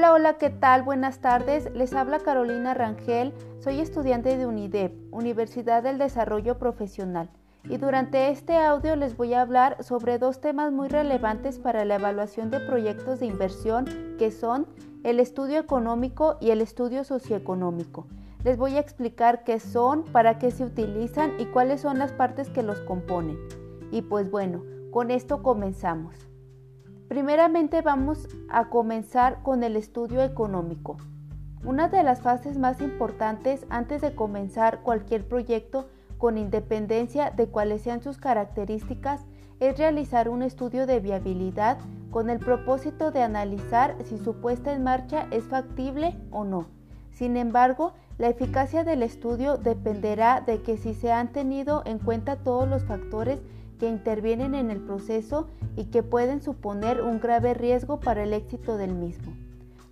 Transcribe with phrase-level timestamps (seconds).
[0.00, 0.82] Hola, hola, ¿qué tal?
[0.82, 1.70] Buenas tardes.
[1.74, 3.34] Les habla Carolina Rangel.
[3.58, 7.28] Soy estudiante de UNIDEP, Universidad del Desarrollo Profesional.
[7.64, 11.96] Y durante este audio les voy a hablar sobre dos temas muy relevantes para la
[11.96, 13.84] evaluación de proyectos de inversión,
[14.18, 14.66] que son
[15.04, 18.06] el estudio económico y el estudio socioeconómico.
[18.42, 22.48] Les voy a explicar qué son, para qué se utilizan y cuáles son las partes
[22.48, 23.38] que los componen.
[23.90, 26.29] Y pues bueno, con esto comenzamos.
[27.10, 30.96] Primeramente vamos a comenzar con el estudio económico.
[31.64, 35.88] Una de las fases más importantes antes de comenzar cualquier proyecto
[36.18, 39.26] con independencia de cuáles sean sus características
[39.58, 41.78] es realizar un estudio de viabilidad
[42.12, 46.66] con el propósito de analizar si su puesta en marcha es factible o no.
[47.10, 52.36] Sin embargo, la eficacia del estudio dependerá de que si se han tenido en cuenta
[52.36, 53.42] todos los factores
[53.80, 58.76] que intervienen en el proceso y que pueden suponer un grave riesgo para el éxito
[58.76, 59.32] del mismo.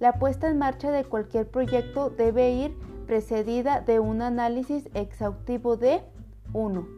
[0.00, 2.74] La puesta en marcha de cualquier proyecto debe ir
[3.06, 6.00] precedida de un análisis exhaustivo de
[6.54, 6.88] 1.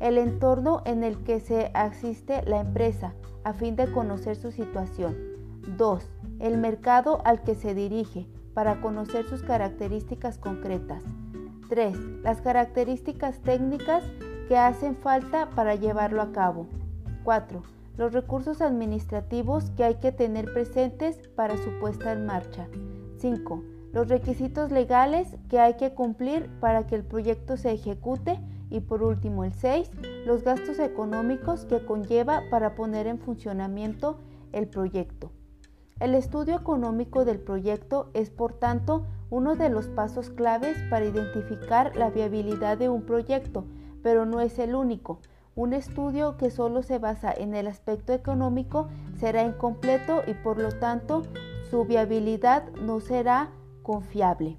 [0.00, 5.16] El entorno en el que se asiste la empresa a fin de conocer su situación.
[5.78, 6.06] 2.
[6.40, 11.02] El mercado al que se dirige para conocer sus características concretas.
[11.70, 11.96] 3.
[12.22, 14.04] Las características técnicas
[14.48, 16.66] que hacen falta para llevarlo a cabo.
[17.24, 17.62] 4.
[17.96, 22.66] Los recursos administrativos que hay que tener presentes para su puesta en marcha.
[23.18, 23.62] 5.
[23.92, 28.40] Los requisitos legales que hay que cumplir para que el proyecto se ejecute.
[28.70, 29.90] Y por último, el 6.
[30.26, 34.18] Los gastos económicos que conlleva para poner en funcionamiento
[34.52, 35.30] el proyecto.
[36.00, 41.94] El estudio económico del proyecto es, por tanto, uno de los pasos claves para identificar
[41.94, 43.64] la viabilidad de un proyecto
[44.04, 45.18] pero no es el único.
[45.56, 48.88] Un estudio que solo se basa en el aspecto económico
[49.18, 51.22] será incompleto y por lo tanto
[51.70, 53.50] su viabilidad no será
[53.82, 54.58] confiable.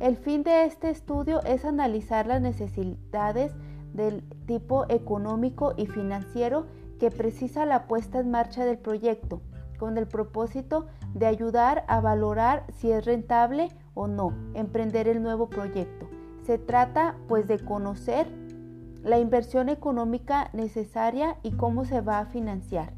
[0.00, 3.52] El fin de este estudio es analizar las necesidades
[3.94, 6.66] del tipo económico y financiero
[6.98, 9.42] que precisa la puesta en marcha del proyecto,
[9.78, 15.48] con el propósito de ayudar a valorar si es rentable o no emprender el nuevo
[15.48, 16.08] proyecto.
[16.42, 18.39] Se trata pues de conocer
[19.02, 22.92] la inversión económica necesaria y cómo se va a financiar.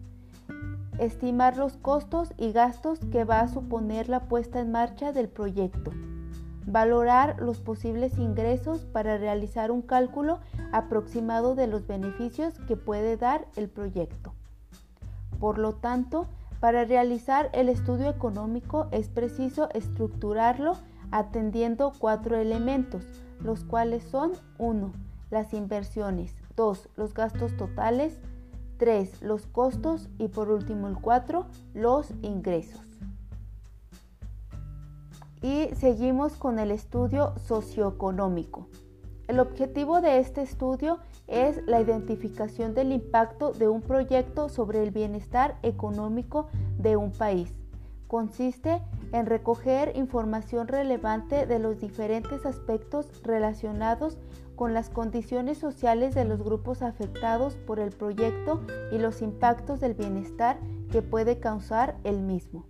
[0.98, 5.92] Estimar los costos y gastos que va a suponer la puesta en marcha del proyecto.
[6.66, 10.41] Valorar los posibles ingresos para realizar un cálculo
[10.72, 14.34] aproximado de los beneficios que puede dar el proyecto.
[15.41, 16.26] Por lo tanto,
[16.60, 20.74] para realizar el estudio económico es preciso estructurarlo
[21.10, 23.04] atendiendo cuatro elementos,
[23.41, 26.91] los cuales son 1 las inversiones, 2.
[26.94, 28.20] los gastos totales,
[28.76, 29.22] 3.
[29.22, 31.47] los costos y por último el 4.
[31.72, 32.82] los ingresos.
[35.41, 38.69] Y seguimos con el estudio socioeconómico.
[39.26, 44.91] El objetivo de este estudio es la identificación del impacto de un proyecto sobre el
[44.91, 47.50] bienestar económico de un país.
[48.06, 54.18] Consiste en recoger información relevante de los diferentes aspectos relacionados
[54.56, 59.94] con las condiciones sociales de los grupos afectados por el proyecto y los impactos del
[59.94, 60.58] bienestar
[60.90, 62.64] que puede causar el mismo.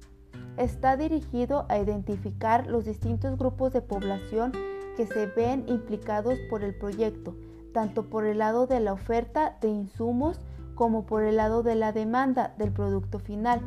[0.57, 4.53] Está dirigido a identificar los distintos grupos de población
[4.97, 7.35] que se ven implicados por el proyecto,
[7.73, 10.41] tanto por el lado de la oferta de insumos
[10.75, 13.61] como por el lado de la demanda del producto final.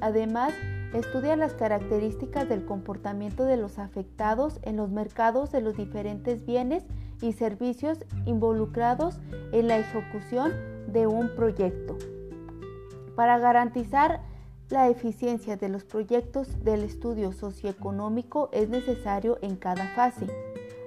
[0.00, 0.54] Además,
[0.92, 6.84] estudia las características del comportamiento de los afectados en los mercados de los diferentes bienes
[7.20, 9.20] y servicios involucrados
[9.52, 10.52] en la ejecución
[10.88, 11.96] de un proyecto.
[13.14, 14.22] Para garantizar
[14.68, 20.26] la eficiencia de los proyectos del estudio socioeconómico es necesario en cada fase.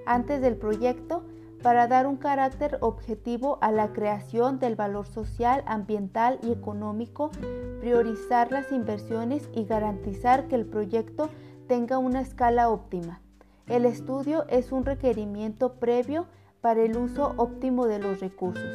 [0.05, 1.23] Antes del proyecto,
[1.63, 7.31] para dar un carácter objetivo a la creación del valor social, ambiental y económico,
[7.79, 11.29] priorizar las inversiones y garantizar que el proyecto
[11.67, 13.21] tenga una escala óptima.
[13.67, 16.27] El estudio es un requerimiento previo
[16.59, 18.69] para el uso óptimo de los recursos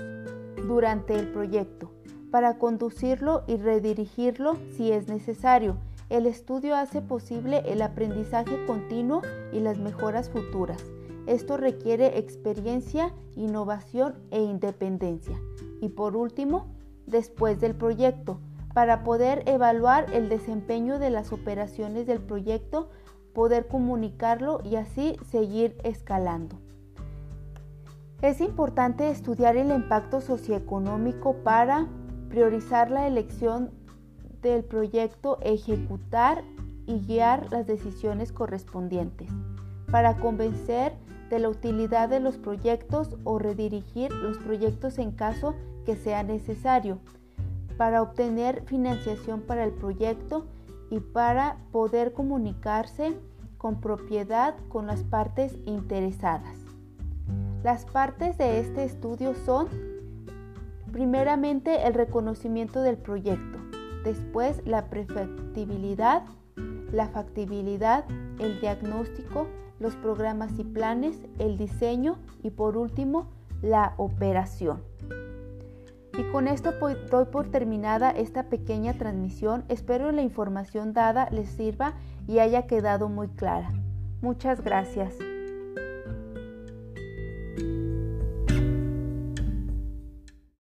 [0.67, 1.91] durante el proyecto,
[2.31, 5.77] para conducirlo y redirigirlo si es necesario.
[6.09, 9.21] El estudio hace posible el aprendizaje continuo
[9.53, 10.83] y las mejoras futuras.
[11.29, 15.39] Esto requiere experiencia, innovación e independencia.
[15.83, 16.69] Y por último,
[17.07, 18.41] después del proyecto,
[18.73, 22.89] para poder evaluar el desempeño de las operaciones del proyecto,
[23.35, 26.57] poder comunicarlo y así seguir escalando.
[28.23, 31.89] Es importante estudiar el impacto socioeconómico para
[32.31, 33.71] priorizar la elección
[34.41, 36.43] del proyecto, ejecutar
[36.87, 39.31] y guiar las decisiones correspondientes
[39.91, 40.93] para convencer
[41.31, 45.55] de la utilidad de los proyectos o redirigir los proyectos en caso
[45.85, 46.99] que sea necesario,
[47.77, 50.47] para obtener financiación para el proyecto
[50.91, 53.17] y para poder comunicarse
[53.57, 56.57] con propiedad con las partes interesadas.
[57.63, 59.69] Las partes de este estudio son,
[60.93, 63.59] primeramente, el reconocimiento del proyecto,
[64.05, 66.23] después la prefectibilidad,
[66.93, 68.05] la factibilidad,
[68.39, 69.49] el diagnóstico,
[69.79, 73.29] los programas y planes, el diseño y por último,
[73.63, 74.83] la operación.
[76.19, 76.73] Y con esto
[77.11, 79.65] doy por terminada esta pequeña transmisión.
[79.69, 81.95] Espero la información dada les sirva
[82.27, 83.71] y haya quedado muy clara.
[84.21, 85.15] Muchas gracias.